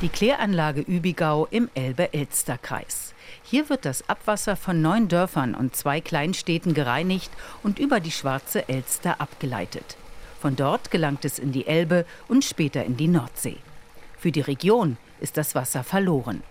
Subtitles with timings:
[0.00, 3.14] Die Kläranlage Übigau im Elbe-Elster-Kreis.
[3.44, 7.30] Hier wird das Abwasser von neun Dörfern und zwei Kleinstädten gereinigt
[7.62, 9.96] und über die Schwarze Elster abgeleitet.
[10.40, 13.56] Von dort gelangt es in die Elbe und später in die Nordsee.
[14.18, 16.42] Für die Region ist das Wasser verloren.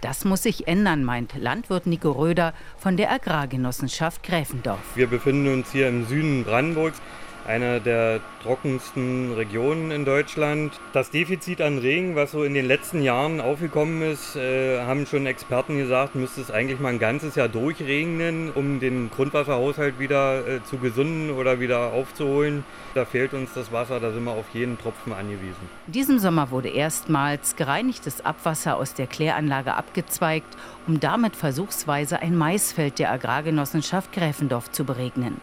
[0.00, 4.78] Das muss sich ändern, meint Landwirt Nico Röder von der Agrargenossenschaft Gräfendorf.
[4.94, 7.00] Wir befinden uns hier im Süden Brandenburgs
[7.46, 10.72] einer der trockensten Regionen in Deutschland.
[10.92, 15.26] Das Defizit an Regen, was so in den letzten Jahren aufgekommen ist, äh, haben schon
[15.26, 20.64] Experten gesagt, müsste es eigentlich mal ein ganzes Jahr durchregnen, um den Grundwasserhaushalt wieder äh,
[20.64, 22.64] zu gesunden oder wieder aufzuholen.
[22.94, 25.68] Da fehlt uns das Wasser, da sind wir auf jeden Tropfen angewiesen.
[25.86, 30.56] Diesem Sommer wurde erstmals gereinigtes Abwasser aus der Kläranlage abgezweigt,
[30.86, 35.40] um damit versuchsweise ein Maisfeld der Agrargenossenschaft Gräfendorf zu beregnen.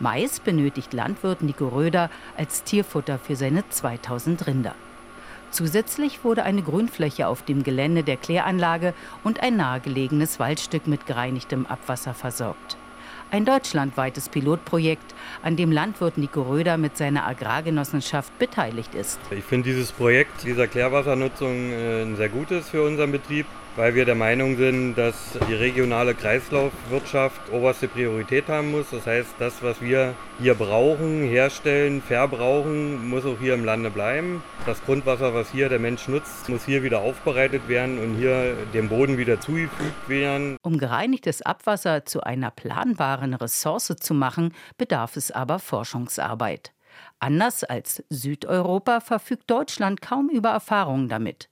[0.00, 4.74] Mais benötigt Landwirt Nico Röder als Tierfutter für seine 2000 Rinder.
[5.50, 11.66] Zusätzlich wurde eine Grünfläche auf dem Gelände der Kläranlage und ein nahegelegenes Waldstück mit gereinigtem
[11.66, 12.78] Abwasser versorgt.
[13.30, 19.20] Ein deutschlandweites Pilotprojekt, an dem Landwirt Nico Röder mit seiner Agrargenossenschaft beteiligt ist.
[19.30, 24.04] Ich finde dieses Projekt dieser Klärwassernutzung äh, ein sehr gutes für unseren Betrieb weil wir
[24.04, 28.90] der Meinung sind, dass die regionale Kreislaufwirtschaft oberste Priorität haben muss.
[28.90, 34.42] Das heißt, das, was wir hier brauchen, herstellen, verbrauchen, muss auch hier im Lande bleiben.
[34.66, 38.88] Das Grundwasser, was hier der Mensch nutzt, muss hier wieder aufbereitet werden und hier dem
[38.88, 40.56] Boden wieder zugefügt werden.
[40.62, 46.72] Um gereinigtes Abwasser zu einer planbaren Ressource zu machen, bedarf es aber Forschungsarbeit.
[47.18, 51.48] Anders als Südeuropa verfügt Deutschland kaum über Erfahrungen damit.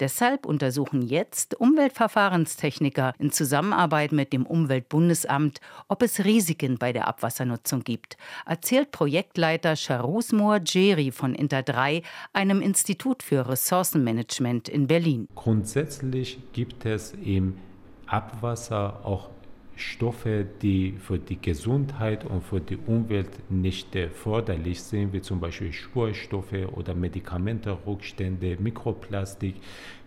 [0.00, 7.82] Deshalb untersuchen jetzt Umweltverfahrenstechniker in Zusammenarbeit mit dem Umweltbundesamt, ob es Risiken bei der Abwassernutzung
[7.82, 15.28] gibt, erzählt Projektleiter Charusmoor Jeri von Inter 3, einem Institut für Ressourcenmanagement in Berlin.
[15.34, 17.58] Grundsätzlich gibt es im
[18.06, 19.30] Abwasser auch
[19.76, 25.72] Stoffe, die für die Gesundheit und für die Umwelt nicht förderlich sind, wie zum Beispiel
[25.72, 29.56] Spurenstoffe oder Medikamente, Rückstände, Mikroplastik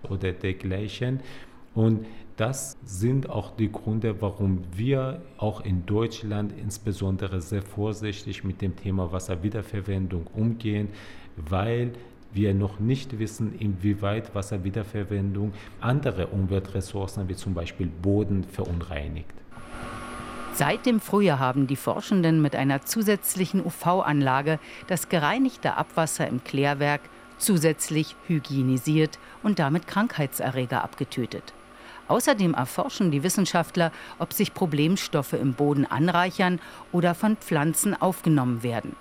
[0.10, 1.20] oder dergleichen.
[1.76, 8.62] Und das sind auch die Gründe, warum wir auch in Deutschland insbesondere sehr vorsichtig mit
[8.62, 10.90] dem Thema Wasserwiederverwendung umgehen,
[11.36, 11.92] weil
[12.34, 19.34] wir noch nicht wissen, inwieweit Wasserwiederverwendung andere Umweltressourcen wie zum Beispiel Boden verunreinigt.
[20.60, 27.00] Seit dem Frühjahr haben die Forschenden mit einer zusätzlichen UV-Anlage das gereinigte Abwasser im Klärwerk
[27.38, 31.54] zusätzlich hygienisiert und damit Krankheitserreger abgetötet.
[32.10, 36.60] Außerdem erforschen die Wissenschaftler, ob sich Problemstoffe im Boden anreichern
[36.92, 38.98] oder von Pflanzen aufgenommen werden.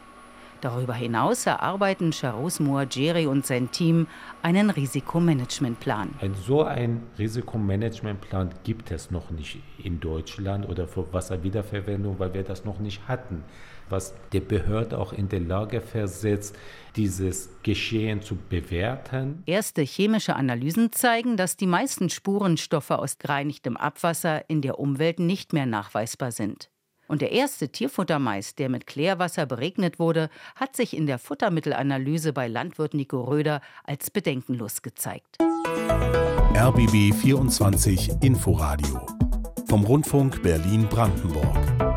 [0.60, 4.08] Darüber hinaus erarbeiten Charus Muajeri und sein Team
[4.42, 6.10] einen Risikomanagementplan.
[6.20, 12.42] Ein, so ein Risikomanagementplan gibt es noch nicht in Deutschland oder für Wasserwiederverwendung, weil wir
[12.42, 13.44] das noch nicht hatten.
[13.88, 16.56] Was die Behörde auch in der Lage versetzt,
[16.96, 19.42] dieses Geschehen zu bewerten.
[19.46, 25.52] Erste chemische Analysen zeigen, dass die meisten Spurenstoffe aus gereinigtem Abwasser in der Umwelt nicht
[25.52, 26.68] mehr nachweisbar sind.
[27.08, 32.46] Und der erste Tierfuttermais, der mit Klärwasser beregnet wurde, hat sich in der Futtermittelanalyse bei
[32.46, 35.38] Landwirt Nico Röder als bedenkenlos gezeigt.
[36.54, 39.06] RBB 24 Inforadio
[39.68, 41.87] vom Rundfunk Berlin-Brandenburg.